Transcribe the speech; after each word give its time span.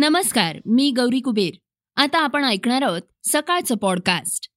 नमस्कार 0.00 0.58
मी 0.66 0.90
गौरी 0.90 1.20
कुबेर. 1.20 1.54
आता 1.96 2.18
आपण 2.18 2.44
ऐकणार 2.44 2.82
आहोत 2.82 3.00
सकाळचं 3.24 3.76
पॉडकास्ट 3.76 4.48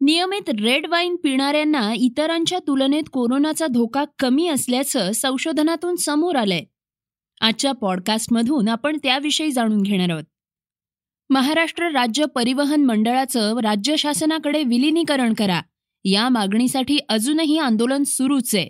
नियमित 0.00 0.48
रेड 0.48 0.86
वाईन 0.86 1.16
पिणाऱ्यांना 1.16 1.92
इतरांच्या 1.96 2.58
तुलनेत 2.58 3.02
कोरोनाचा 3.12 3.66
धोका 3.66 4.04
कमी 4.18 4.48
असल्याचं 4.48 5.12
संशोधनातून 5.12 5.96
समोर 5.96 6.36
आलंय. 6.36 6.64
आजच्या 7.40 7.72
पॉडकास्टमधून 7.72 8.68
आपण 8.68 8.98
त्याविषयी 9.02 9.52
जाणून 9.52 9.82
घेणार 9.82 10.10
आहोत. 10.10 10.24
महाराष्ट्र 11.30 11.90
राज्य 11.90 12.24
परिवहन 12.24 12.84
मंडळाचं 12.84 13.56
राज्य 13.56 13.96
शासनाकडे 13.96 14.62
विलिनीकरण 14.62 15.34
करा. 15.34 15.60
या 16.04 16.28
मागणीसाठी 16.28 16.98
अजूनही 17.08 17.58
आंदोलन 17.58 18.02
सुरूच 18.02 18.54
आहे. 18.54 18.68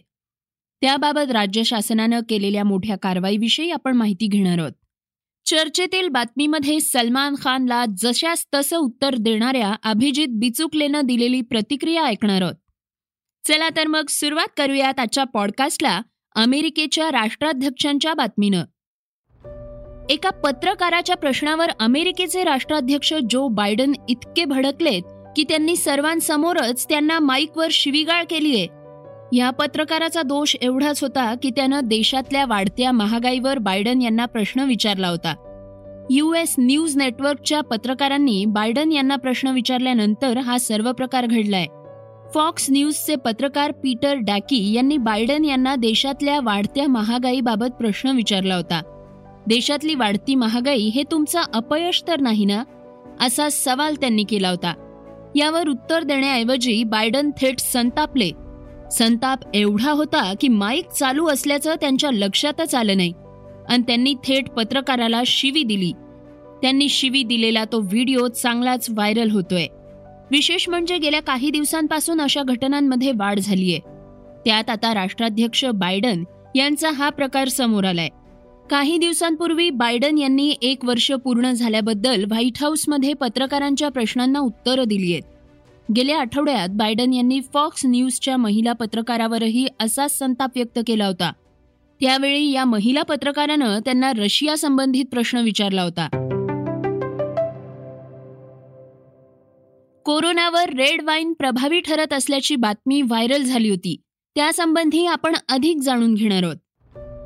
त्याबाबत 0.80 1.30
राज्य 1.30 1.62
शासनानं 1.62 2.20
केलेल्या 2.28 2.64
मोठ्या 2.64 2.96
कारवाईविषयी 2.96 3.70
आपण 3.70 3.96
माहिती 3.96 4.26
घेणार 4.26 4.58
आहोत. 4.58 4.72
चर्चेतील 5.50 6.08
बातमीमध्ये 6.08 6.80
सलमान 6.80 7.34
खानला 7.42 7.84
जशास 7.98 8.46
तसं 8.54 8.76
उत्तर 8.76 9.14
देणाऱ्या 9.20 9.74
अभिजित 9.84 10.26
बिचुकलेनं 10.30 11.00
दिलेली 11.04 11.40
प्रतिक्रिया 11.40 12.04
ऐकणार 12.04 12.42
आहोत. 12.42 12.54
चला 13.48 13.68
तर 13.68 13.86
मग 13.86 14.04
सुरुवात 14.08 14.46
करूयात 14.56 15.00
आजच्या 15.00 15.24
पॉडकास्टला 15.24 16.00
अमेरिकेच्या 16.36 17.10
राष्ट्राध्यक्षांच्या 17.10 18.14
बातमीनं. 18.14 18.64
एका 20.10 20.30
पत्रकाराच्या 20.30 21.16
प्रश्नावर 21.16 21.70
अमेरिकेचे 21.80 22.44
राष्ट्राध्यक्ष 22.44 23.14
जो 23.30 23.48
बायडन 23.48 23.92
इतके 24.08 24.44
भडकलेत 24.44 25.02
की 25.36 25.44
त्यांनी 25.48 25.76
सर्वांसमोरच 25.76 26.86
त्यांना 26.88 27.18
माईकवर 27.18 27.68
शिवीगाळ 27.70 28.24
केलीये 28.30 28.66
या 29.32 29.50
पत्रकाराचा 29.50 30.22
दोष 30.22 30.56
एवढाच 30.60 31.02
होता 31.02 31.34
की 31.42 31.50
त्यानं 31.50 31.80
देशातल्या 31.84 32.44
वाढत्या 32.46 32.92
महागाईवर 32.92 33.58
बायडन 33.58 34.02
यांना 34.02 34.26
प्रश्न 34.26 34.60
विचारला 34.60 35.08
होता. 35.08 35.47
यू 36.10 36.32
एस 36.32 36.54
न्यूज 36.58 36.96
नेटवर्कच्या 36.96 37.60
पत्रकारांनी 37.60 38.44
बायडन 38.44 38.92
यांना 38.92 39.16
प्रश्न 39.16 39.48
विचारल्यानंतर 39.48 40.38
हा 40.38 40.58
सर्व 40.58 40.92
प्रकार 40.92 41.26
घडलाय. 41.26 41.66
फॉक्स 42.34 42.66
न्यूजचे 42.70 43.16
पत्रकार 43.16 43.72
पीटर 43.72 44.14
डॅकी 44.14 44.72
यांनी 44.72 44.96
बायडन 44.96 45.44
यांना 45.44 45.76
देशातल्या 45.76 46.40
वाढत्या 46.40 46.88
महागाईबाबत 46.88 47.66
प्रश्न 47.66 48.08
विचारला 48.08 48.54
होता. 48.54 48.82
देशातली 49.46 49.94
वाढती 49.94 50.34
महागाई 50.34 50.82
हे 50.82 51.02
तुमचं 51.10 51.40
अपयश 51.54 52.02
तर 52.08 52.20
नाही 52.20 52.44
ना? 52.44 52.64
असा 53.20 53.48
सवाल 53.48 53.94
त्यांनी 53.94 54.24
केला 54.24 54.48
होता. 54.48 54.74
यावर 55.36 55.68
उत्तर 55.68 56.02
देण्याऐवजी 56.02 56.84
बायडन 56.84 57.30
थेट 57.30 57.58
संतापले. 57.58 58.30
संताप 58.92 59.38
एवढा 59.54 59.90
होता 59.90 60.34
की 60.40 60.48
माईक 60.48 60.88
चालू 60.88 61.26
असल्याचं 61.26 61.74
त्यांच्या 61.74 62.10
लक्षातच 62.10 62.74
आलं 62.74 62.96
नाही. 62.96 63.12
आणि 63.68 63.82
त्यांनी 63.82 64.14
थेट 64.24 64.48
पत्रकाराला 64.48 65.22
शिवी 65.26 65.62
दिली. 65.62 65.92
त्यांनी 66.62 66.88
शिवी 66.88 67.22
दिलेला 67.22 67.64
तो 67.64 67.80
व्हिडिओ 67.80 68.26
चांगलाच 68.28 68.90
व्हायरल 68.90 69.30
होतोय. 69.30 69.66
विशेष 70.30 70.68
म्हणजे 70.68 70.98
गेल्या 70.98 71.22
काही 71.22 71.50
दिवसांपासून 71.50 72.20
अशा 72.20 72.42
घटनांमध्ये 72.42 73.12
वाढ 73.16 73.38
झालीय. 73.38 73.78
त्यात 74.44 74.70
आता 74.70 74.94
राष्ट्राध्यक्ष 74.94 75.64
बायडन 75.64 76.24
यांचा 76.56 76.90
हा 76.90 77.10
प्रकार 77.10 77.48
समोर 77.48 77.84
आलाय. 77.84 78.08
काही 78.70 78.98
दिवसांपूर्वी 78.98 79.70
बायडन 79.70 80.18
यांनी 80.18 80.54
एक 80.62 80.84
वर्ष 80.84 81.12
पूर्ण 81.12 81.50
झाल्याबद्दल 81.50 82.24
व्हाईट 82.24 82.52
हाऊसमध्ये 82.60 83.12
पत्रकारांच्या 83.12 83.88
प्रश्नांना 83.88 84.38
उत्तरं 84.38 84.84
दिली 84.86 85.12
आहेत 85.12 85.92
गेल्या 85.96 86.20
आठवड्यात 86.20 86.68
बायडन 86.68 87.12
यांनी 87.12 87.40
फॉक्स 87.54 87.86
न्यूजच्या 87.86 88.36
महिला 88.36 88.72
पत्रकारावरही 88.72 89.66
असाच 89.80 90.18
संताप 90.18 90.50
व्यक्त 90.56 90.78
केला 90.86 91.06
होता. 91.06 91.32
त्यावेळी 92.00 92.52
या 92.52 92.64
महिला 92.64 93.02
पत्रकारानं 93.02 93.78
त्यांना 93.78 94.12
रशिया 94.12 94.56
संबंधित 94.56 95.04
प्रश्न 95.12 95.38
विचारला 95.38 95.82
होता. 95.82 96.08
कोरोनावर 100.04 100.68
रेड 100.68 101.02
वाईन 101.02 101.32
प्रभावी 101.32 101.80
ठरत 101.80 102.12
असल्याची 102.12 102.56
बातमी 102.56 103.02
व्हायरल 103.02 103.42
झाली 103.42 103.70
होती. 103.70 104.00
त्यासंबंधी 104.34 105.06
आपण 105.06 105.36
अधिक 105.48 105.78
जाणून 105.82 106.14
घेणार 106.14 106.42
आहोत. 106.42 106.56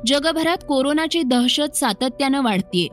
जगभरात 0.07 0.57
कोरोनाची 0.57 1.21
दहशत 1.23 1.75
सातत्यानं 1.75 2.43
वाढतीये. 2.43 2.87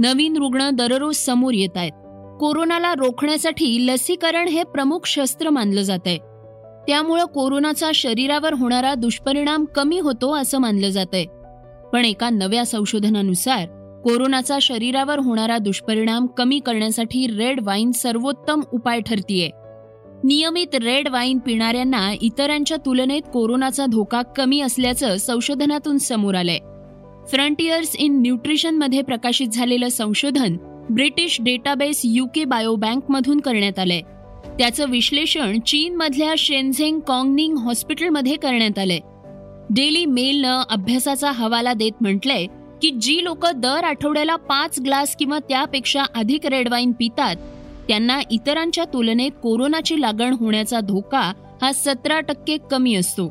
नवीन 0.00 0.36
रुग्ण 0.36 0.70
दररोज 0.70 1.16
समोर 1.16 1.52
येत 1.54 1.76
आहेत. 1.76 1.92
कोरोनाला 2.40 2.94
रोखण्यासाठी 2.94 3.86
लसीकरण 3.86 4.48
हे 4.48 4.62
प्रमुख 4.62 5.06
शस्त्र 5.06 5.50
मानलं 5.50 5.82
जात 5.82 5.98
आहे 6.06 6.18
त्यामुळं 6.86 7.24
कोरोनाचा 7.24 7.90
शरीरावर 7.94 8.52
होणारा 8.52 8.94
दुष्परिणाम 8.94 9.64
कमी 9.64 9.98
होतो 9.98 10.34
असं 10.34 10.58
मानलं 10.58 10.88
जात 10.88 11.14
आहे 11.14 11.26
पण 11.92 12.04
एका 12.04 12.30
नव्या 12.30 12.66
संशोधनानुसार 12.66 13.66
कोरोनाचा 14.04 14.58
शरीरावर 14.62 15.18
होणारा 15.18 15.58
दुष्परिणाम 15.58 16.26
कमी 16.26 16.58
करण्यासाठी 16.58 17.26
रेड 17.26 17.60
वाईन 17.62 17.90
सर्वोत्तम 17.92 18.60
उपाय 18.72 19.00
ठरतीये. 19.00 19.50
नियमित 20.24 20.74
रेड 20.74 21.08
वाईन 21.08 21.38
पिणाऱ्यांना 21.38 22.12
इतरांच्या 22.22 22.76
तुलनेत 22.76 23.22
कोरोनाचा 23.32 23.86
धोका 23.86 24.22
कमी 24.22 24.60
असल्याचं 24.60 25.16
संशोधनातून 25.16 25.98
समोर 25.98 26.34
आलंय. 26.34 26.58
फ्रंटियर्स 27.28 27.96
इन 27.96 28.20
न्यूट्रिशनमध्ये 28.20 29.02
प्रकाशित 29.02 29.48
झालेलं 29.48 29.88
संशोधन 29.88 30.56
ब्रिटिश 30.90 31.36
डेटाबेस 31.40 32.00
युके 32.04 32.44
बायोबँकमधून 32.44 33.40
करण्यात 33.40 33.78
आलंय. 33.78 34.00
त्याचं 34.58 34.90
विश्लेषण 34.90 35.60
चीनमधल्या 35.60 36.34
शेनझेंग 36.38 37.00
कॉंगनिंग 37.00 37.56
हॉस्पिटलमध्ये 37.56 38.36
करण्यात 38.36 38.78
आलंय. 38.78 38.98
डेली 39.70 40.04
मेलनं 40.04 40.62
अभ्यासाचा 40.70 41.30
हवाला 41.30 41.72
देत 41.72 41.92
म्हटलंय 42.00 42.46
की 42.82 42.90
जी 42.90 43.24
लोक 43.24 43.46
दर 43.46 43.84
आठवड्याला 43.84 44.36
पाच 44.36 44.80
ग्लास 44.80 45.16
किंवा 45.16 45.38
त्यापेक्षा 45.38 46.02
अधिक 46.14 46.46
रेड 46.46 46.68
वाईन 46.68 46.92
पितात 46.92 47.36
त्यांना 47.88 48.20
इतरांच्या 48.30 48.84
तुलनेत 48.84 49.30
कोरोनाची 49.42 50.00
लागण 50.00 50.34
होण्याचा 50.40 50.80
धोका 50.80 51.32
हा 51.62 51.72
सतरा 51.72 52.20
टक्के 52.20 52.56
कमी 52.70 52.94
असतो. 52.94 53.28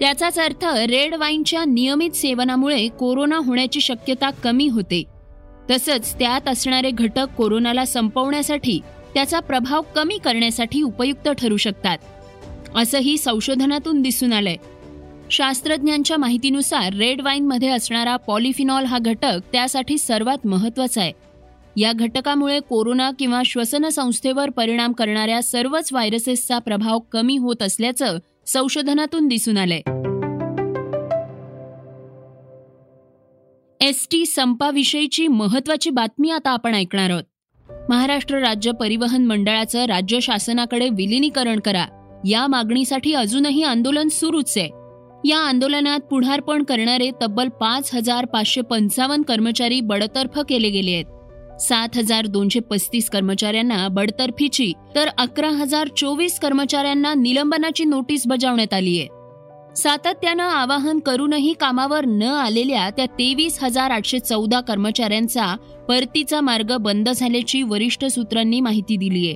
त्याचाच 0.00 0.38
अर्थ 0.38 0.64
रेड 0.64 1.14
वाईनच्या 1.14 1.64
नियमित 1.64 2.10
सेवनामुळे 2.10 2.88
कोरोना 2.88 3.36
होण्याची 3.36 3.80
शक्यता 3.80 4.30
कमी 4.30 4.68
होते. 4.68 5.02
तसंच 5.70 6.18
त्यात 6.18 6.48
असणारे 6.48 6.90
घटक 6.90 7.26
कोरोनाला 7.38 7.84
संपवण्यासाठी 7.84 8.80
त्याचा 9.14 9.40
प्रभाव 9.40 9.82
कमी 9.96 10.18
करण्यासाठी 10.18 10.82
उपयुक्त 10.82 11.28
ठरू 11.28 11.56
शकतात. 11.56 11.98
असंही 12.76 13.18
संशोधनातून 13.18 14.02
दिसून 14.02 14.32
आलंय. 14.32 14.56
शास्त्रज्ञांच्या 15.30 16.16
माहितीनुसार 16.16 16.92
रेड 16.92 17.20
वाईनमध्ये 17.20 17.68
असणारा 17.68 18.16
पॉलिफिनॉल 18.16 18.84
हा 18.84 18.98
घटक 18.98 19.38
त्यासाठी 19.52 19.98
सर्वात 19.98 20.46
महत्त्वाचा 20.46 21.00
आहे. 21.00 21.12
या 21.76 21.92
घटकामुळे 21.92 22.60
कोरोना 22.60 23.10
किंवा 23.18 23.42
श्वसन 23.44 23.88
संस्थेवर 23.88 24.50
परिणाम 24.50 24.92
करणाऱ्या 24.92 25.42
सर्वच 25.42 25.88
व्हायरसेसचा 25.92 26.58
प्रभाव 26.58 26.98
कमी 26.98 27.36
होत 27.36 27.62
असल्याचं 27.62 28.18
संशोधनातून 28.46 29.28
दिसून 29.28 29.58
आलंय. 29.58 29.80
एस 33.80 34.08
टी 34.10 34.26
संपाविषयीची 34.26 35.28
महत्वाची 35.28 35.90
बातमी 35.90 36.30
आता 36.30 36.50
आपण 36.50 36.74
ऐकणार 36.74 37.10
आहोत. 37.10 37.22
महाराष्ट्र 37.88 38.38
राज्य 38.38 38.72
परिवहन 38.72 39.24
मंडळाचं 39.24 39.84
राज्य 39.84 40.20
शासनाकडे 40.20 40.88
विलिनीकरण 40.88 41.60
करा. 41.60 41.84
या 42.28 42.46
मागणीसाठी 42.46 43.12
अजूनही 43.12 43.62
आंदोलन 43.62 44.08
सुरूच 44.08 44.58
आहे. 44.58 44.68
या 45.28 45.38
आंदोलनात 45.38 46.00
पुढारपण 46.00 46.62
करणारे 46.62 47.10
तब्बल 47.22 47.48
पाच 47.48 47.94
हजार 47.94 48.24
पाचशे 48.24 48.60
पंचावन्न 48.60 49.22
कर्मचारी 49.22 49.80
बडतर्फ 49.80 50.38
केले 50.48 50.70
गेले 50.70 50.92
आहेत. 50.92 51.04
सात 51.60 51.88
हजार 51.96 52.26
दोनशे 52.26 52.60
पस्तीस 52.60 53.10
कर्मचाऱ्यांना 53.10 53.88
बडतर्फीची 53.88 54.72
तर 54.94 55.08
अकरा 55.18 55.48
हजार 55.48 55.88
चोवीस 55.96 56.40
कर्मचाऱ्यांना 56.40 57.14
निलंबनाची 57.14 57.84
नोटीस 57.84 58.22
बजावण्यात 58.26 58.74
आली 58.74 58.98
आहे. 58.98 59.08
सातत्यानं 59.76 60.42
आवाहन 60.42 60.98
करूनही 60.98 61.52
कामावर 61.52 62.04
न 62.04 62.22
आलेल्या 62.22 62.90
त्या 62.90 63.06
तेवीस 63.06 63.58
हजार 63.62 63.90
आठशे 63.90 64.18
चौदा 64.18 64.60
कर्मचाऱ्यांचा 64.60 65.56
परतीचा 65.88 66.40
मार्ग 66.40 66.76
बंद 66.76 67.08
झाल्याची 67.08 67.62
वरिष्ठ 67.62 68.04
सूत्रांनी 68.04 68.60
माहिती 68.60 68.96
दिलीय 68.96 69.34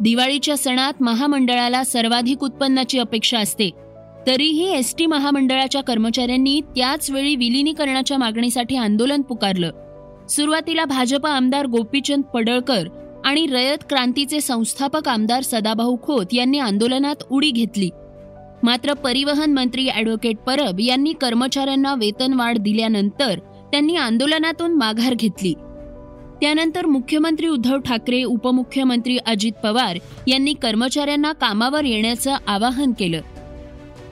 दिवाळीच्या 0.00 0.56
सणात 0.56 1.02
महामंडळाला 1.02 1.82
सर्वाधिक 1.84 2.42
उत्पन्नाची 2.42 2.98
अपेक्षा 2.98 3.38
असते. 3.38 3.70
तरीही 4.26 4.70
एस 4.70 4.94
टी 4.98 5.06
महामंडळाच्या 5.06 5.82
कर्मचाऱ्यांनी 5.82 6.60
त्याच 6.76 7.10
वेळी 7.10 7.36
विलिनीकरणाच्या 7.36 8.18
मागणीसाठी 8.18 8.76
आंदोलन 8.76 9.22
पुकारलं. 9.22 9.70
सुरुवातीला 10.28 10.84
भाजप 10.84 11.26
आमदार 11.26 11.66
गोपीचंद 11.66 12.24
पडळकर 12.24 12.88
आणि 13.24 13.46
रयत 13.46 13.84
क्रांतीचे 13.88 14.40
संस्थापक 14.40 15.08
आमदार 15.08 15.42
सदाभाऊ 15.42 15.96
खोत 16.02 16.26
यांनी 16.32 16.58
आंदोलनात 16.58 17.22
उडी 17.30 17.50
घेतली. 17.50 17.90
मात्र 18.62 18.94
परिवहन 18.94 19.52
मंत्री 19.52 19.88
ॲडव्होकेट 19.88 20.36
परब 20.36 20.80
यांनी 20.80 21.12
कर्मचाऱ्यांना 21.12 21.94
वेतनवाढ 21.94 22.58
दिल्यानंतर 22.58 23.38
त्यांनी 23.72 23.96
आंदोलनातून 23.96 24.74
माघार 24.74 25.14
घेतली. 25.14 25.52
त्यानंतर 26.40 26.86
मुख्यमंत्री 26.86 27.46
उद्धव 27.46 27.78
ठाकरे 27.78 28.22
उपमुख्यमंत्री 28.24 29.18
अजित 29.26 29.52
पवार 29.52 29.98
यांनी 30.26 30.52
कर्मचाऱ्यांना 30.52 31.32
कामावर 31.32 31.84
येण्याचं 31.84 32.36
आवाहन 32.46 32.92
केलं. 32.92 33.20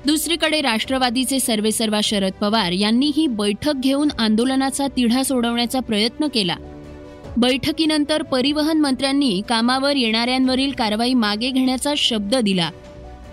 दुसरीकडे 0.06 0.60
राष्ट्रवादीचे 0.60 1.40
सर्वेसर्वा 1.40 2.00
शरद 2.04 2.32
पवार 2.32 2.72
यांनीही 2.72 3.26
बैठक 3.26 3.74
घेऊन 3.74 4.08
आंदोलनाचा 4.18 4.86
तिढा 4.86 5.22
सोडवण्याचा 5.22 5.80
प्रयत्न 5.80 6.26
केला. 6.26 6.56
बैठकीनंतर 7.36 8.22
परिवहन 8.22 8.80
मंत्र्यांनी 8.80 9.42
कामावर 9.48 9.96
येणाऱ्यांवरील 9.96 10.70
कारवाई 10.70 11.14
मागे 11.14 11.50
घेण्याचा 11.50 11.92
शब्द 11.96 12.36
दिला. 12.36 12.70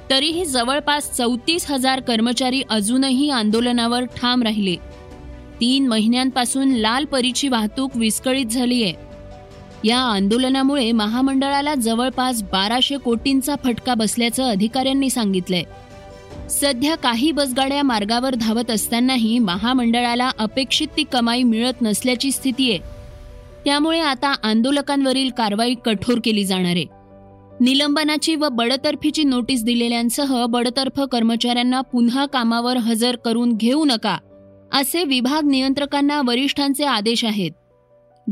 तरीही 0.09 0.45
जवळपास 0.45 1.17
चौतीस 1.17 1.71
हजार 1.71 1.99
कर्मचारी 1.99 2.61
अजूनही 2.69 3.29
आंदोलनावर 3.29 4.03
ठाम 4.03 4.43
राहिले. 4.43 4.75
तीन 5.61 5.87
महिन्यांपासून 5.87 6.71
लाल 6.71 7.05
परीची 7.05 7.47
वाहतूक 7.47 7.91
विस्कळीत 7.95 8.45
झाली 8.45 8.83
आहे. 8.83 8.93
या 9.83 9.99
आंदोलनामुळे 9.99 10.91
महामंडळाला 10.91 11.75
जवळपास 11.75 12.43
बाराशे 12.43 12.97
कोटींचा 12.97 13.55
फटका 13.63 13.93
बसल्याचं 13.93 14.43
अधिकाऱ्यांनी 14.43 15.09
सांगितलंय. 15.09 15.63
सध्या 16.49 16.95
काही 16.95 17.31
बसगाड्या 17.31 17.83
मार्गावर 17.83 18.35
धावत 18.35 18.71
असतानाही 18.71 19.39
महामंडळाला 19.39 20.31
अपेक्षित 20.39 20.87
ती 20.97 21.03
कमाई 21.03 21.43
मिळत 21.43 21.81
नसल्याची 21.81 22.31
स्थिती 22.31 22.69
आहे. 22.69 22.79
त्यामुळे 23.65 23.99
आता 23.99 24.35
आंदोलकांवरील 24.43 25.29
कारवाई 25.29 25.75
कठोर 25.85 26.19
केली 26.23 26.45
जाणार 26.45 26.75
आहे. 26.75 26.94
निलंबनाची 27.61 28.35
व 28.35 28.49
बडतर्फीची 28.49 29.23
नोटीस 29.23 29.63
दिलेल्यांसह 29.63 30.45
बडतर्फ 30.45 31.01
कर्मचाऱ्यांना 31.11 31.81
पुन्हा 31.81 32.25
कामावर 32.25 32.77
हजर 32.77 33.15
करून 33.15 33.53
घेऊ 33.53 33.85
नका 33.85 34.17
असे 34.73 35.03
विभाग 35.03 35.47
नियंत्रकांना 35.47 36.21
वरिष्ठांचे 36.25 36.83
आदेश 36.83 37.25
आहेत. 37.25 37.51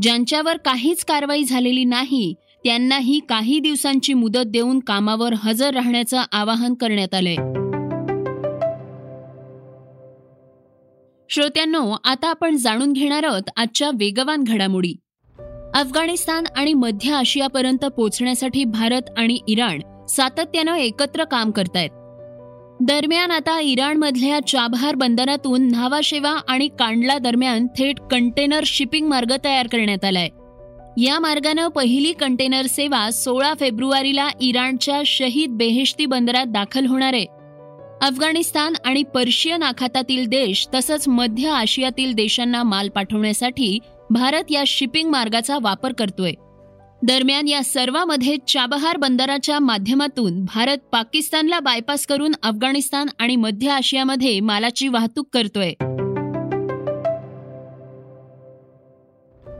ज्यांच्यावर 0.02 0.56
काहीच 0.56 1.04
कारवाई 1.04 1.44
झालेली 1.44 1.84
नाही 1.84 2.34
त्यांनाही 2.64 3.20
काही 3.28 3.58
दिवसांची 3.58 4.14
मुदत 4.14 4.46
देऊन 4.46 4.78
कामावर 4.78 5.32
हजर 5.32 5.74
राहण्याचं 5.74 6.22
आवाहन 6.32 6.74
करण्यात 6.74 7.14
आलंय. 7.14 7.36
श्रोत्यांनो 11.30 11.96
आता 12.04 12.28
आपण 12.28 12.56
जाणून 12.56 12.92
घेणार 12.92 13.24
आहोत 13.24 13.50
आजच्या 13.56 13.88
वेगवान 13.88 14.44
घडामोडी. 14.44 14.94
अफगाणिस्तान 15.74 16.44
आणि 16.56 16.74
मध्य 16.74 17.12
आशियापर्यंत 17.12 17.84
पोहोचण्यासाठी 17.84 18.64
भारत 18.64 19.02
आणि 19.16 19.38
इराण 19.48 20.06
सातत्यानं 20.06 20.74
एकत्र 20.74 21.24
काम 21.24 21.50
करतायत. 21.50 21.90
दरम्यान 22.80 23.30
आता 23.30 23.60
इराणमधल्या 23.60 24.40
चाबहार 24.40 24.94
बंदरातून 24.94 25.68
न्हावाशेवा 25.68 26.40
आणि 26.48 26.68
कांडला 26.68 27.18
दरम्यान 27.18 27.66
थेट 27.66 28.00
कंटेनर 28.00 28.64
शिपिंग 28.66 29.08
मार्ग 29.08 29.32
तयार 29.44 29.66
करण्यात 29.66 30.04
आलाय. 30.04 30.28
या 30.96 31.18
मार्गानं 31.20 31.68
पहिली 31.68 32.12
कंटेनर 32.12 32.66
सेवा 32.66 33.10
सोळा 33.10 33.54
फेब्रुवारीला 33.60 34.28
इराणच्या 34.40 35.02
शहीद 35.06 35.50
बेहेश्ती 35.50 36.06
बंदरात 36.06 36.46
दाखल 36.46 36.86
होणार 36.86 37.14
आहे. 37.14 37.26
अफगाणिस्तान 38.02 38.74
आणि 38.84 39.02
पर्शियन 39.02 39.62
आखातातील 39.62 40.26
देश 40.26 40.68
तसंच 40.74 41.08
मध्य 41.08 41.48
आशियातील 41.48 42.12
देशांना 42.12 42.62
माल 42.62 42.88
पाठवण्यासाठी 42.88 43.78
भारत 44.10 44.44
या 44.50 44.64
शिपिंग 44.66 45.10
मार्गाचा 45.10 45.58
वापर 45.62 45.92
करतोय. 45.92 46.32
दरम्यान 47.02 47.48
या 47.48 47.62
सर्वामध्ये 47.62 48.36
चाबहार 48.48 48.96
बंदराच्या 48.96 49.58
माध्यमातून 49.58 50.44
भारत 50.44 50.78
पाकिस्तानला 50.92 51.60
बायपास 51.60 52.06
करून 52.06 52.32
अफगाणिस्तान 52.42 53.06
आणि 53.18 53.36
मध्य 53.36 53.70
आशियामध्ये 53.70 54.40
मालाची 54.40 54.88
वाहतूक 54.88 55.28
करतोय. 55.32 55.72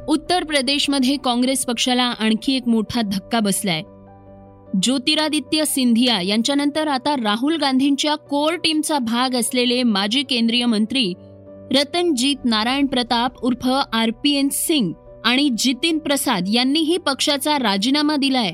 उत्तर 0.08 0.44
प्रदेशमध्ये 0.44 1.17
काँग्रेस 1.25 1.67
पक्षाला 1.67 2.02
आणखी 2.02 2.56
एक 2.56 2.69
मोठा 2.69 3.00
धक्का 3.02 3.40
बसलाय. 3.40 3.82
ज्योतिरादित्य 4.82 5.64
सिंधिया 5.64 6.20
यांच्यानंतर 6.20 6.88
आता 6.88 7.17
राहुल 7.17 7.56
गांधींच्या 7.56 8.14
कोर 8.14 8.55
टीमचा 8.55 8.99
भाग 8.99 9.35
असलेले 9.37 9.82
माजी 9.82 10.23
केंद्रीय 10.23 10.67
मंत्री 10.67 11.14
रतनजीत 11.72 12.37
नारायण 12.44 12.87
प्रताप 12.87 13.32
उर्फ 13.43 13.69
आर 13.93 14.11
पी 14.11 14.32
एन 14.32 14.49
सिंग 14.52 14.93
आणि 15.25 15.49
जितीन 15.58 15.99
प्रसाद 15.99 16.44
यांनीही 16.49 16.96
पक्षाचा 16.96 17.58
राजीनामा 17.58 18.16
दिलाय. 18.16 18.50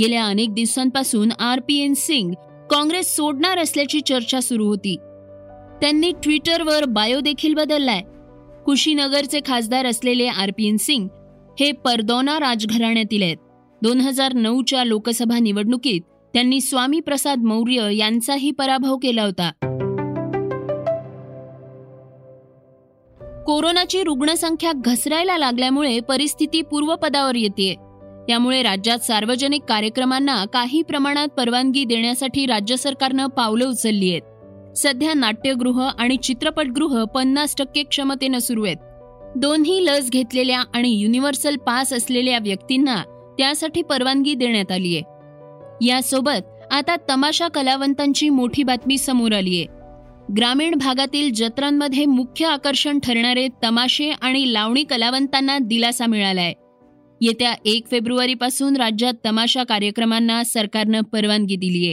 गेल्या 0.00 0.24
अनेक 0.24 0.54
दिवसांपासून 0.54 1.32
R 1.38 1.60
P 1.60 1.76
N 1.76 1.94
Singh 1.94 2.32
Congress 2.70 3.16
सोडणार 3.16 3.58
असल्याची 3.58 4.00
चर्चा 4.00 4.40
सुरू 4.40 4.66
होती. 4.66 4.96
त्यांनी 5.80 6.10
ट्विटरवर 6.10 6.84
बायो 6.84 7.20
देखील 7.20 7.54
बदललाय. 7.54 8.00
कुशीनगरचे 8.64 9.40
खासदार 9.46 9.86
असलेले 9.86 10.26
आर 10.26 10.50
पी 10.56 10.66
एन 10.66 10.76
सिंग 10.76 11.08
हे 11.60 11.72
परदौना 11.72 12.38
राजघराण्यातील 12.40 13.22
आहेत. 13.22 13.36
दोन 13.82 14.00
हजार 14.00 14.32
नऊच्या 14.32 14.84
लोकसभा 14.84 15.38
निवडणुकीत 15.38 16.00
त्यांनी 16.34 16.60
स्वामी 16.60 17.00
प्रसाद 17.00 17.38
मौर्य 17.38 17.96
यांचाही 17.96 18.50
पराभव 18.50 18.96
केला 18.96 19.22
होता. 19.22 19.50
कोरोनाची 23.46 24.02
रुग्णसंख्या 24.02 24.72
घसरायला 24.84 25.38
लागल्यामुळे 25.38 26.00
परिस्थिती 26.00 26.62
पूर्वपदावर 26.62 27.34
येते 27.34 27.74
त्यामुळे 28.28 28.62
राज्यात 28.62 28.98
सार्वजनिक 28.98 29.62
कार्यक्रमांना 29.62 30.44
काही 30.44 30.82
प्रमाणात 30.82 31.28
परवानगी 31.28 31.84
देण्यासाठी 31.84 32.46
राज्य 32.46 32.76
सरकारनं 32.76 33.26
पावलं 33.26 33.68
उचलली 33.68 34.10
आहेत 34.10 34.76
सध्या 34.78 35.14
नाट्यगृह 35.14 35.88
आणि 35.98 36.16
चित्रपटगृह 36.16 37.04
पन्नास 37.04 37.54
टक्के 37.58 37.82
क्षमतेनं 37.82 38.38
सुरू 38.38 38.64
आहेत. 38.64 38.76
दोन्ही 39.36 39.86
लस 39.86 40.10
घेतलेल्या 40.10 40.62
आणि 40.74 40.88
युनिव्हर्सल 40.88 41.56
पास 41.56 41.92
असलेल्या 41.92 42.38
व्यक्तींना 42.38 43.02
त्यासाठी 43.38 43.82
परवानगी 43.82 44.34
देण्यात 44.34 44.72
आली 44.72 44.96
आहे 44.96 45.02
यासोबत 45.86 46.72
आता 46.72 46.96
तमाशा 47.10 47.48
कलावंतांची 47.48 48.28
मोठी 48.28 48.62
बातमी 48.62 48.98
समोर 48.98 49.32
आली 49.32 49.56
आहे 49.56 49.75
ग्रामीण 50.34 50.74
भागातील 50.74 51.32
जत्रांमध्ये 51.32 52.06
मुख्य 52.06 52.46
आकर्षण 52.46 52.98
ठरणारे 52.98 53.48
तमाशे 53.64 54.10
आणि 54.10 54.52
लावणी 54.52 54.84
कलावंतांना 54.84 55.58
दिलासा 55.58 56.06
मिळालाय. 56.06 56.52
येत्या 57.20 57.54
एक 57.64 57.86
फेब्रुवारीपासून 57.90 58.76
राज्यात 58.76 59.14
तमाशा 59.26 59.64
कार्यक्रमांना 59.64 60.44
सरकारनं 60.44 61.00
परवानगी 61.00 61.56
दिलीय. 61.56 61.92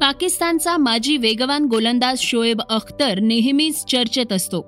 पाकिस्तानचा 0.00 0.76
माजी 0.76 1.16
वेगवान 1.16 1.64
गोलंदाज 1.64 2.18
शोएब 2.18 2.60
अख्तर 2.70 3.20
नेहमीच 3.20 3.84
चर्चेत 3.84 4.32
असतो. 4.32 4.60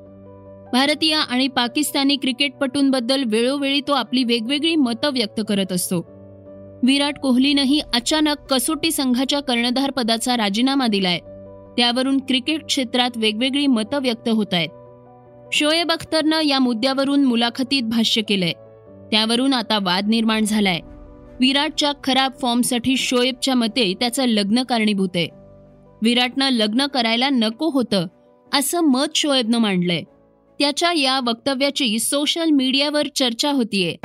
भारतीय 0.73 1.15
आणि 1.15 1.49
पाकिस्तानी 1.49 2.17
क्रिकेटपटूंबद्दल 2.17 3.25
वेळोवेळी 3.27 3.81
तो 3.81 3.93
आपली 3.93 4.25
वेगवेगळी 4.25 4.77
मतं 4.77 5.11
व्यक्त 5.13 5.41
करत 5.49 5.73
असतो. 5.73 6.20
विराट 6.83 7.19
कोहलीनंही 7.19 7.81
अचानक 7.95 8.37
कसोटी 8.51 8.91
संघाच्या 8.91 9.41
कर्णधार 9.41 9.91
पदाचा 9.91 10.37
राजीनामा 10.37 10.87
दिलाय. 10.87 11.19
त्यावरून 11.77 12.19
क्रिकेट 12.19 12.65
क्षेत्रात 12.65 13.11
वेगवेगळी 13.17 13.67
मतं 13.67 14.03
व्यक्त 14.03 14.29
होत 14.29 14.47
आहेत 14.53 14.69
शोएब 15.53 15.93
अख्तरनं 15.93 16.41
या 16.41 16.59
मुद्द्यावरून 16.59 17.25
मुलाखतीत 17.25 17.83
भाष्य 17.83 18.23
केलंय. 18.23 18.53
त्यावरून 19.11 19.55
आता 19.55 19.79
वाद 19.83 20.09
निर्माण 20.09 20.45
झालाय. 20.45 20.81
विराटच्या 21.41 21.93
खराब 22.05 22.33
फॉर्मसाठी 22.43 22.97
शोएबच्या 22.97 23.55
मते 23.55 23.95
त्याचं 24.01 24.25
लग्न 24.25 24.63
कारणीभूत 24.63 25.09
आहे. 25.15 25.29
विराटनं 26.03 26.49
लग्न 26.49 26.87
करायला 26.87 27.29
नको 27.29 27.71
होतं 27.71 28.07
असं 28.55 28.81
मत 28.81 29.07
शोएबनं 29.15 29.59
मांडलंय. 29.59 30.03
त्याच्या 30.59 30.93
या 30.93 31.21
वक्तव्याची 31.27 31.99
सोशल 31.99 32.51
मीडियावर 32.51 33.07
चर्चा 33.17 33.51
होतीये. 33.51 33.97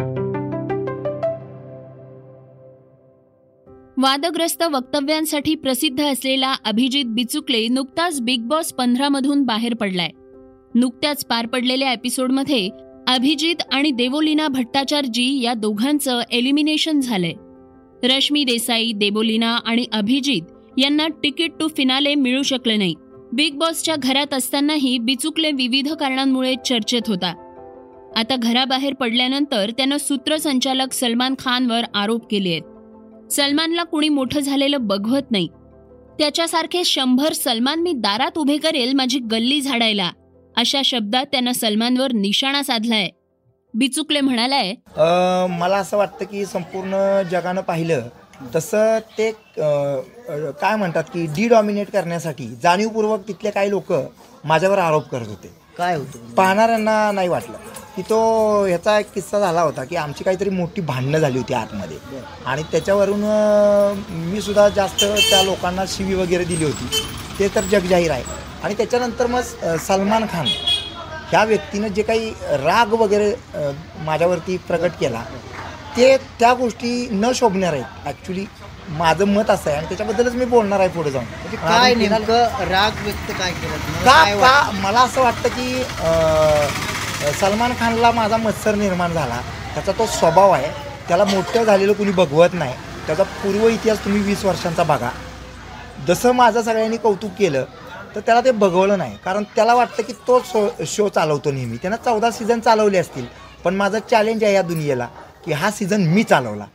वादग्रस्त 4.06 4.64
वक्तव्यांसाठी 4.64 5.56
प्रसिद्ध 5.56 6.04
असलेला 6.04 6.56
अभिजित 6.66 7.06
बिचुकले 7.06 7.68
नुकताच 7.68 8.22
बिग 8.22 8.42
बॉस 8.42 8.74
पंधरा 8.74 9.10
मधून 9.10 9.44
बाहेर 9.44 9.74
पडलाय. 9.74 10.10
नुकत्याच 10.76 11.26
पार 11.26 11.46
पडलेल्या 11.46 11.92
एपिसोडमध्ये 11.92 12.70
अभिजित 13.08 13.56
आणि 13.72 13.92
देवोलिना 13.92 14.48
भट्टाचार्यजी 14.48 15.42
या 15.44 15.54
दोघांचं 15.54 16.22
एलिमिनेशन 16.32 17.00
झालंय. 17.00 17.34
रश्मी 18.04 18.44
देसाई 18.44 18.92
देबोलिना 18.96 19.58
आणि 19.66 19.86
अभिजित 19.94 20.42
यांना 20.78 21.08
तिकीट 21.08 21.52
टू 21.60 21.68
फिनाले 21.68 22.16
मिळू 22.16 22.44
शकलं 22.44 22.78
नाही. 22.78 22.94
बिग 23.34 23.54
बॉसच्या 23.54 23.96
घरात 23.96 24.34
असतानाही 24.34 24.98
बिचुकले 24.98 25.52
विविध 25.52 25.94
कारणांमुळे 25.94 26.56
चर्चेत 26.66 27.08
होता. 27.08 27.34
आता 28.16 28.36
घराबाहेर 28.36 28.94
पडल्यानंतर 28.94 29.70
त्यानं 29.70 29.98
सूत्रसंचालक 29.98 30.94
सलमान 30.94 31.36
खानवर 31.40 31.82
आरोप 31.94 32.32
केले 32.32 32.50
आहेत 32.50 32.75
सलमानला 33.32 33.84
कुणी 33.84 34.10
मोठं 34.10 34.40
झालेलं 34.40 34.88
बघवत 34.88 35.32
नाही. 35.32 35.48
त्याच्यासारखे 36.20 36.84
शंभर 36.86 37.34
सलमान 37.34 37.80
मी 37.80 37.92
दारात 37.94 38.38
उभे 38.38 38.58
करेल 38.58 38.94
माझी 38.96 39.20
गल्ली 39.32 39.60
झाडायला 39.62 40.12
अशा 40.56 40.82
शब्दात 40.86 41.26
त्यानं 41.26 41.52
सलमानवर 41.52 42.12
निशाणा 42.14 42.62
साधलाय. 42.64 43.10
बिचुकले 43.74 44.20
म्हणालाय 44.22 44.74
मला 45.60 45.78
असं 45.78 45.98
वाटतं 45.98 46.26
की 46.26 46.46
संपूर्ण 46.46 47.22
जगानं 47.32 47.62
पाहिलं 47.62 48.08
तसं 48.56 49.00
ते 49.18 49.30
काय 49.58 50.76
म्हणतात 50.76 51.04
की 51.14 51.26
डी 51.36 51.48
डॉमिनेट 51.48 51.90
करण्यासाठी 51.92 52.48
जाणीवपूर्वक 52.64 53.28
तिथले 53.28 53.52
काही 53.52 53.70
लोक 53.70 53.92
माझ्यावर 54.44 54.78
आरोप 54.78 55.08
करत 55.10 55.28
होते. 55.28 55.52
काय 55.78 55.96
होतं? 55.96 56.34
पाहणाऱ्यांना 56.36 57.12
नाही 57.12 57.28
वाटलं. 57.28 57.58
की 57.96 58.02
तो 58.02 58.18
ह्याचा 58.66 58.98
एक 59.00 59.12
किस्सा 59.14 59.40
झाला 59.40 59.62
होता 59.62 59.84
की 59.84 59.96
आमची 59.96 60.24
काहीतरी 60.24 60.50
मोठी 60.50 60.82
भांडणं 60.82 61.18
झाली 61.20 61.38
होती 61.38 61.54
आतमध्ये. 61.54 61.98
आणि 62.46 62.64
त्याच्यावरून 62.72 63.22
मी 64.32 64.42
सुद्धा 64.42 64.68
जास्त 64.70 65.04
त्या 65.04 65.42
लोकांना 65.44 65.84
शिवी 65.90 66.14
वगैरे 66.14 66.46
दिली 66.46 66.66
होती. 66.66 67.04
ते 67.40 67.48
तर 67.56 67.64
जगजाहीर 67.72 68.12
आहे. 68.12 68.24
आणि 68.64 68.74
त्याच्यानंतर 68.74 69.28
मग 69.28 69.76
सलमान 69.88 70.26
खान 70.32 70.46
ह्या 71.32 71.44
व्यक्तीनं 71.46 71.88
जे 71.94 72.02
काही 72.04 72.30
राग 72.64 72.94
वगैरे 72.94 73.34
माझ्यावरती 74.06 74.58
प्रकट 74.68 75.00
केला 75.00 75.24
ते 75.98 76.16
त्या 76.40 76.54
गोष्टी 76.54 77.08
न 77.12 77.32
शोभणार 77.36 77.74
आहेत. 77.74 78.08
ॲक्च्युली 78.08 78.46
माझं 78.98 79.26
मत 79.28 79.50
असं 79.50 79.70
आहे. 79.70 79.78
आणि 79.78 79.88
त्याच्याबद्दलच 79.88 80.34
मी 80.36 80.46
बोलणार 80.46 80.80
आहे 80.80 80.90
पुढे 80.90 81.12
जाऊन. 81.12 81.26
म्हणजे 81.26 81.58
काय 81.58 81.94
नेमकं 81.96 82.66
राग 82.70 83.04
व्यक्त 83.04 83.32
काय 83.40 83.52
केलं? 83.52 84.42
का 84.42 84.72
मला 84.82 85.02
असं 85.02 85.22
वाटतं 85.22 85.50
की 85.50 85.84
सलमान 87.40 87.74
खानला 87.80 88.12
माझा 88.12 88.38
मत्सर 88.38 88.76
निर्माण 88.76 89.14
झाला. 89.14 89.40
त्याचा 89.74 89.92
तो 89.92 90.06
स्वभाव 90.08 90.52
आहे. 90.52 90.72
त्याला 91.08 91.26
मोठं 91.26 91.64
झालेलं 91.64 91.94
कुणी 91.94 92.12
बघवत 92.12 92.54
नाही. 92.54 92.74
त्याचा 93.08 93.24
पूर्व 93.24 93.68
इतिहास 93.68 94.04
तुम्ही 94.06 94.22
वीस 94.22 94.46
वर्षांचा 94.46 94.84
बघा. 94.84 95.10
जसं 96.08 96.32
माझं 96.32 96.62
सगळ्यांनी 96.62 96.98
कौतुक 96.98 97.32
केलं 97.40 97.66
तर 98.16 98.20
त्याला 98.20 98.42
ते 98.42 98.52
बघवलं 98.52 98.98
नाही. 98.98 99.18
कारण 99.26 99.44
त्याला 99.56 99.74
वाटतं 99.74 100.04
की 100.04 100.14
तो 100.28 100.40
शो 100.46 100.68
शो 100.88 101.08
चालवतो 101.10 101.52
नेहमी. 101.52 101.78
त्यानं 101.78 101.98
चौदा 102.06 102.32
सीझन 102.32 102.60
चालवले 102.60 102.98
असतील. 102.98 103.26
पण 103.64 103.76
माझं 103.76 104.00
चॅलेंज 104.12 104.44
आहे 104.44 104.54
या 104.54 104.62
दुनियेला 104.62 105.08
की 105.46 105.54
हा 105.54 105.72
सीझन 105.72 106.02
मी 106.08 106.24
चालवला. 106.24 106.66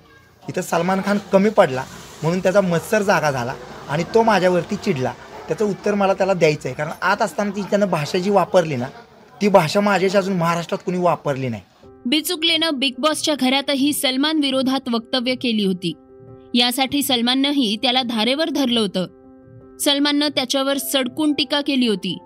इथं 0.49 0.63
सलमान 0.63 1.01
खान 1.07 1.19
कमी 1.33 1.51
पडला 1.51 1.85
म्हणून 2.23 2.41
त्याचा 2.41 2.61
मत्सर 2.61 3.03
जागा 3.03 3.31
झाला 3.31 3.55
आणि 3.89 4.05
तो 4.15 4.23
माझ्यावरती 4.23 4.77
चिडला. 4.77 5.13
त्याचं 5.49 5.65
उत्तर 5.65 5.95
मला 5.95 6.15
त्याला 6.15 6.35
द्यायचं 6.35 6.69
आहे 6.69 6.75
कारण 6.75 6.91
आत 7.03 7.23
असताना 7.23 7.51
ती 7.57 7.63
त्यानं 7.63 7.89
भाषा 7.91 8.19
जी 8.19 8.31
वापरली 8.31 8.77
ना 8.77 8.87
ती 9.43 9.49
भाषा 9.49 9.81
माझ्याशी 9.81 10.17
अजून 10.17 10.37
महाराष्ट्रात 10.37 10.79
कुणी 10.87 10.99
वापरली 10.99 11.49
नाही. 11.49 11.63
बिचुकलेनं 12.07 12.71
बिग 12.75 12.95
बॉसच्या 12.99 13.35
घरातही 13.35 13.93
सलमान 13.93 14.39
विरोधात 14.39 14.89
वक्तव्य 14.93 15.35
केली 15.35 15.65
होती. 15.65 15.93
यासाठी 16.55 17.03
सलमाननंही 17.03 17.77
त्याला 17.77 18.03
धारेवर 18.03 18.51
धरलं 18.51 18.81
होतं. 18.81 19.07
सलमाननं 19.79 20.29
त्याच्यावर 20.29 20.77
सडकून 20.77 21.33
टीका 21.33 21.61
केली 21.61 21.87
होती. 21.87 22.19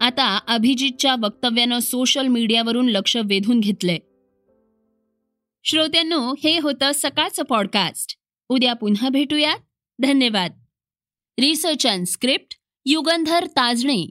आता 0.00 0.40
अभिजितच्या 0.48 1.14
वक्तव्यानं 1.22 1.78
सोशल 1.78 2.26
मीडियावरून 2.26 2.88
लक्ष 2.88 3.16
वेधून 3.16 3.60
घेतलंय. 3.60 3.98
श्रोत्यांनो 5.64 6.34
हे 6.44 6.58
होतं 6.58 6.90
सकाळचं 6.94 7.42
पॉडकास्ट. 7.42 8.18
उद्या 8.48 8.72
पुन्हा 8.72 9.08
भेटूयात. 9.08 9.58
धन्यवाद. 10.02 10.52
Research 11.40 11.86
and 11.86 12.06
script 12.06 12.56
Yugandhar 12.86 13.46
Tajane. 13.46 14.10